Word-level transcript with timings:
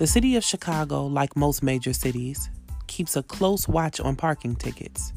The 0.00 0.06
city 0.06 0.34
of 0.36 0.42
Chicago, 0.42 1.04
like 1.04 1.36
most 1.36 1.62
major 1.62 1.92
cities, 1.92 2.48
keeps 2.86 3.16
a 3.16 3.22
close 3.22 3.68
watch 3.68 4.00
on 4.00 4.16
parking 4.16 4.56
tickets. 4.56 5.12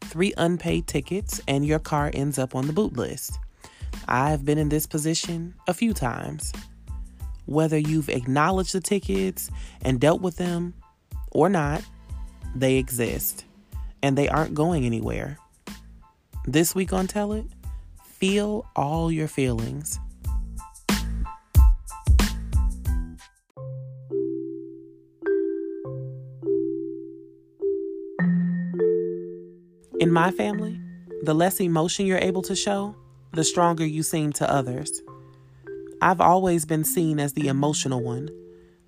Three 0.00 0.32
unpaid 0.38 0.86
tickets, 0.86 1.42
and 1.46 1.66
your 1.66 1.78
car 1.78 2.10
ends 2.14 2.38
up 2.38 2.54
on 2.54 2.66
the 2.66 2.72
boot 2.72 2.96
list. 2.96 3.38
I've 4.08 4.46
been 4.46 4.56
in 4.56 4.70
this 4.70 4.86
position 4.86 5.52
a 5.66 5.74
few 5.74 5.92
times. 5.92 6.54
Whether 7.44 7.76
you've 7.76 8.08
acknowledged 8.08 8.72
the 8.72 8.80
tickets 8.80 9.50
and 9.82 10.00
dealt 10.00 10.22
with 10.22 10.36
them 10.36 10.72
or 11.30 11.50
not, 11.50 11.82
they 12.54 12.76
exist 12.76 13.44
and 14.02 14.16
they 14.16 14.30
aren't 14.30 14.54
going 14.54 14.86
anywhere. 14.86 15.36
This 16.46 16.74
week 16.74 16.94
on 16.94 17.08
Tell 17.08 17.34
It, 17.34 17.44
feel 18.02 18.64
all 18.74 19.12
your 19.12 19.28
feelings. 19.28 20.00
In 30.00 30.12
my 30.12 30.30
family, 30.30 30.80
the 31.22 31.34
less 31.34 31.58
emotion 31.58 32.06
you're 32.06 32.18
able 32.18 32.42
to 32.42 32.54
show, 32.54 32.94
the 33.32 33.42
stronger 33.42 33.84
you 33.84 34.04
seem 34.04 34.32
to 34.34 34.48
others. 34.48 35.02
I've 36.00 36.20
always 36.20 36.64
been 36.64 36.84
seen 36.84 37.18
as 37.18 37.32
the 37.32 37.48
emotional 37.48 38.00
one, 38.00 38.28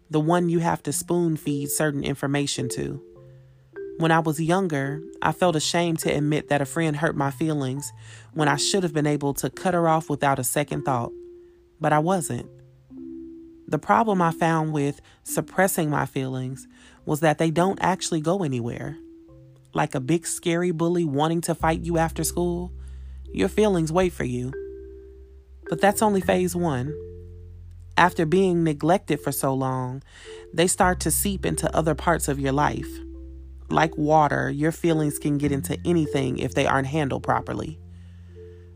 the 0.09 0.21
one 0.21 0.49
you 0.49 0.61
have 0.61 0.85
to 0.85 0.93
spoon 0.93 1.37
feed 1.37 1.69
certain 1.73 2.05
information 2.05 2.69
to. 2.75 3.03
When 3.99 4.13
I 4.13 4.21
was 4.21 4.41
younger, 4.41 5.03
I 5.21 5.33
felt 5.33 5.57
ashamed 5.57 5.99
to 6.01 6.15
admit 6.15 6.49
that 6.49 6.63
a 6.63 6.65
friend 6.65 6.97
hurt 6.97 7.17
my 7.17 7.33
feelings 7.33 7.93
when 8.33 8.47
I 8.47 8.55
should 8.55 8.85
have 8.85 8.95
been 8.95 9.09
able 9.09 9.35
to 9.35 9.51
cut 9.51 9.75
her 9.75 9.89
off 9.89 10.09
without 10.09 10.39
a 10.39 10.45
second 10.45 10.85
thought. 10.85 11.11
But 11.81 11.93
I 11.93 11.99
wasn't. 11.99 12.49
The 13.67 13.81
problem 13.81 14.23
I 14.23 14.31
found 14.31 14.73
with 14.73 15.01
suppressing 15.25 15.91
my 15.91 16.07
feelings 16.07 16.69
was 17.05 17.19
that 17.19 17.39
they 17.39 17.51
don't 17.51 17.81
actually 17.83 18.21
go 18.21 18.45
anywhere 18.45 18.97
like 19.75 19.95
a 19.95 20.01
big 20.01 20.27
scary 20.27 20.71
bully 20.71 21.05
wanting 21.05 21.41
to 21.43 21.55
fight 21.55 21.81
you 21.81 21.99
after 21.99 22.25
school, 22.25 22.73
your 23.33 23.49
feelings 23.49 23.93
wait 23.93 24.13
for 24.13 24.25
you. 24.25 24.53
But 25.69 25.81
that's 25.81 26.03
only 26.03 26.21
phase 26.21 26.57
one. 26.57 26.93
After 27.97 28.27
being 28.27 28.65
neglected 28.65 29.21
for 29.21 29.31
so 29.31 29.53
long, 29.55 30.03
they 30.53 30.67
start 30.67 31.01
to 31.01 31.11
seep 31.11 31.45
into 31.45 31.75
other 31.75 31.95
parts 31.95 32.29
of 32.29 32.41
your 32.41 32.53
life. 32.53 32.89
Like 33.69 33.97
water, 33.97 34.51
your 34.51 34.73
feelings 34.73 35.19
can 35.19 35.39
get 35.39 35.53
into 35.53 35.79
anything 35.85 36.39
if 36.39 36.55
they 36.55 36.67
aren't 36.67 36.89
handled 36.89 37.23
properly. 37.23 37.79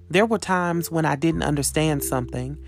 There 0.08 0.26
were 0.26 0.38
times 0.38 0.90
when 0.90 1.04
I 1.04 1.16
didn't 1.16 1.42
understand 1.42 2.04
something, 2.04 2.58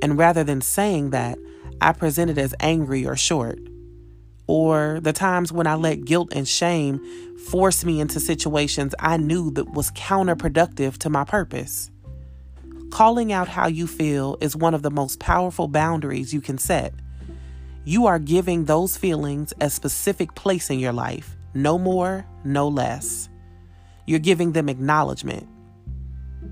and 0.00 0.18
rather 0.18 0.44
than 0.44 0.60
saying 0.60 1.10
that, 1.10 1.38
I 1.80 1.92
presented 1.92 2.38
as 2.38 2.54
angry 2.60 3.06
or 3.06 3.16
short 3.16 3.58
or 4.46 5.00
the 5.00 5.12
times 5.12 5.52
when 5.52 5.66
I 5.66 5.74
let 5.74 6.04
guilt 6.04 6.32
and 6.32 6.46
shame 6.46 7.00
force 7.50 7.84
me 7.84 8.00
into 8.00 8.20
situations 8.20 8.94
I 8.98 9.16
knew 9.16 9.50
that 9.52 9.70
was 9.70 9.90
counterproductive 9.92 10.98
to 10.98 11.10
my 11.10 11.24
purpose. 11.24 11.90
Calling 12.90 13.32
out 13.32 13.48
how 13.48 13.68
you 13.68 13.86
feel 13.86 14.36
is 14.40 14.54
one 14.54 14.74
of 14.74 14.82
the 14.82 14.90
most 14.90 15.18
powerful 15.18 15.68
boundaries 15.68 16.34
you 16.34 16.40
can 16.40 16.58
set. 16.58 16.92
You 17.84 18.06
are 18.06 18.18
giving 18.18 18.66
those 18.66 18.96
feelings 18.96 19.52
a 19.60 19.70
specific 19.70 20.34
place 20.34 20.70
in 20.70 20.78
your 20.78 20.92
life, 20.92 21.36
no 21.54 21.78
more, 21.78 22.26
no 22.44 22.68
less. 22.68 23.28
You're 24.06 24.18
giving 24.18 24.52
them 24.52 24.68
acknowledgement, 24.68 25.48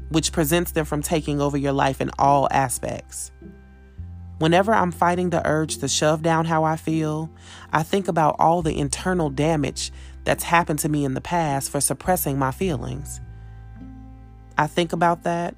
which 0.08 0.33
prevents 0.33 0.72
them 0.72 0.86
from 0.86 1.02
taking 1.02 1.41
over 1.41 1.56
your 1.56 1.72
life 1.72 2.00
in 2.00 2.11
all 2.18 2.48
aspects. 2.50 3.30
Whenever 4.41 4.72
I'm 4.72 4.91
fighting 4.91 5.28
the 5.28 5.46
urge 5.46 5.77
to 5.78 5.86
shove 5.86 6.22
down 6.22 6.46
how 6.46 6.64
I 6.64 6.77
feel, 6.77 7.30
I 7.74 7.83
think 7.83 8.08
about 8.08 8.36
all 8.39 8.62
the 8.62 8.78
internal 8.78 9.28
damage 9.28 9.92
that's 10.24 10.45
happened 10.45 10.78
to 10.78 10.89
me 10.89 11.05
in 11.05 11.12
the 11.12 11.20
past 11.20 11.70
for 11.70 11.78
suppressing 11.78 12.39
my 12.39 12.50
feelings. 12.50 13.20
I 14.56 14.67
think 14.67 14.95
about 14.95 15.24
that 15.24 15.55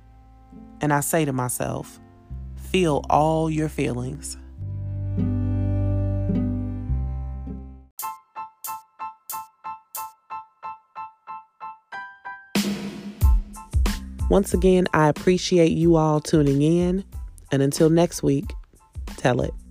and 0.80 0.92
I 0.92 0.98
say 0.98 1.24
to 1.24 1.32
myself, 1.32 2.00
feel 2.56 3.04
all 3.08 3.48
your 3.48 3.68
feelings. 3.68 4.36
Once 14.28 14.52
again, 14.52 14.88
I 14.92 15.06
appreciate 15.06 15.70
you 15.70 15.94
all 15.94 16.18
tuning 16.18 16.62
in. 16.62 17.04
And 17.52 17.62
until 17.62 17.90
next 17.90 18.24
week, 18.24 18.50
tell 19.22 19.40
it. 19.42 19.61